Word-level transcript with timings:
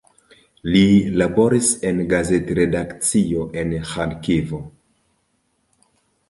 Li 0.75 0.79
laboris 1.21 1.69
en 1.89 2.01
gazet-redakcioj 2.13 3.45
en 3.65 3.77
Ĥarkivo. 3.91 4.63